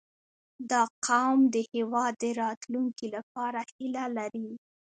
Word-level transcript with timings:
•دا 0.71 0.81
قوم 1.07 1.39
د 1.53 1.55
هېواد 1.73 2.13
د 2.23 2.25
راتلونکي 2.41 3.05
لپاره 3.15 3.59
هیله 3.73 4.05
لري. 4.17 4.49